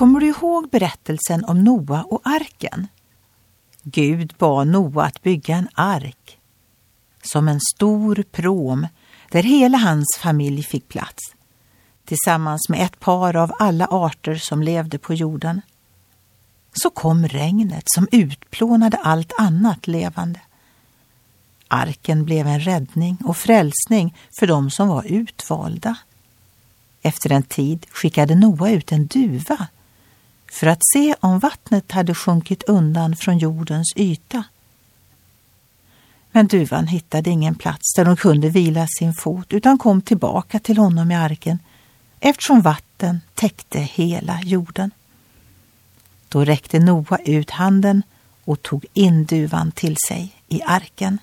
Kommer 0.00 0.20
du 0.20 0.26
ihåg 0.26 0.70
berättelsen 0.70 1.44
om 1.44 1.64
Noa 1.64 2.02
och 2.02 2.20
arken? 2.24 2.86
Gud 3.82 4.34
bad 4.38 4.66
Noa 4.66 5.04
att 5.04 5.22
bygga 5.22 5.56
en 5.56 5.68
ark 5.74 6.38
som 7.22 7.48
en 7.48 7.60
stor 7.74 8.24
pråm 8.30 8.86
där 9.30 9.42
hela 9.42 9.78
hans 9.78 10.18
familj 10.20 10.62
fick 10.62 10.88
plats 10.88 11.34
tillsammans 12.04 12.68
med 12.68 12.84
ett 12.84 13.00
par 13.00 13.36
av 13.36 13.52
alla 13.58 13.86
arter 13.86 14.34
som 14.34 14.62
levde 14.62 14.98
på 14.98 15.14
jorden. 15.14 15.60
Så 16.72 16.90
kom 16.90 17.28
regnet 17.28 17.84
som 17.86 18.08
utplånade 18.12 18.96
allt 18.96 19.32
annat 19.38 19.86
levande. 19.86 20.40
Arken 21.68 22.24
blev 22.24 22.46
en 22.46 22.60
räddning 22.60 23.16
och 23.24 23.36
frälsning 23.36 24.16
för 24.38 24.46
dem 24.46 24.70
som 24.70 24.88
var 24.88 25.04
utvalda. 25.06 25.96
Efter 27.02 27.32
en 27.32 27.42
tid 27.42 27.86
skickade 27.90 28.34
Noa 28.34 28.70
ut 28.70 28.92
en 28.92 29.06
duva 29.06 29.68
för 30.50 30.66
att 30.66 30.80
se 30.94 31.14
om 31.20 31.38
vattnet 31.38 31.92
hade 31.92 32.14
sjunkit 32.14 32.62
undan 32.62 33.16
från 33.16 33.38
jordens 33.38 33.92
yta. 33.96 34.44
Men 36.32 36.46
duvan 36.46 36.86
hittade 36.86 37.30
ingen 37.30 37.54
plats 37.54 37.94
där 37.96 38.04
hon 38.04 38.16
kunde 38.16 38.48
vila 38.48 38.86
sin 38.86 39.14
fot 39.14 39.52
utan 39.52 39.78
kom 39.78 40.02
tillbaka 40.02 40.58
till 40.58 40.78
honom 40.78 41.10
i 41.10 41.14
arken 41.14 41.58
eftersom 42.20 42.60
vatten 42.60 43.20
täckte 43.34 43.78
hela 43.78 44.40
jorden. 44.42 44.90
Då 46.28 46.44
räckte 46.44 46.78
Noa 46.78 47.18
ut 47.24 47.50
handen 47.50 48.02
och 48.44 48.62
tog 48.62 48.86
in 48.92 49.24
duvan 49.24 49.72
till 49.72 49.96
sig 50.08 50.34
i 50.48 50.62
arken. 50.62 51.18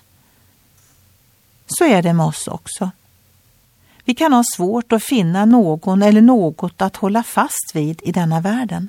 Så 1.66 1.84
är 1.84 2.02
det 2.02 2.12
med 2.12 2.26
oss 2.26 2.48
också. 2.48 2.90
Vi 4.04 4.14
kan 4.14 4.32
ha 4.32 4.44
svårt 4.56 4.92
att 4.92 5.04
finna 5.04 5.44
någon 5.44 6.02
eller 6.02 6.20
något 6.20 6.82
att 6.82 6.96
hålla 6.96 7.22
fast 7.22 7.70
vid 7.74 8.00
i 8.04 8.12
denna 8.12 8.40
världen. 8.40 8.88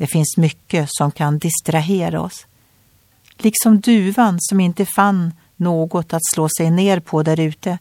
Det 0.00 0.06
finns 0.06 0.36
mycket 0.36 0.88
som 0.90 1.10
kan 1.10 1.38
distrahera 1.38 2.20
oss. 2.20 2.46
Liksom 3.38 3.80
duvan 3.80 4.36
som 4.40 4.60
inte 4.60 4.86
fann 4.86 5.32
något 5.56 6.12
att 6.12 6.24
slå 6.34 6.48
sig 6.58 6.70
ner 6.70 7.00
på 7.00 7.22
därute 7.22 7.78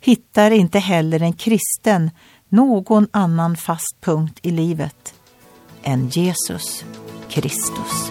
hittar 0.00 0.50
inte 0.50 0.78
heller 0.78 1.22
en 1.22 1.32
kristen 1.32 2.10
någon 2.48 3.08
annan 3.10 3.56
fast 3.56 3.96
punkt 4.00 4.38
i 4.42 4.50
livet 4.50 5.14
än 5.82 6.08
Jesus 6.08 6.84
Kristus. 7.28 8.10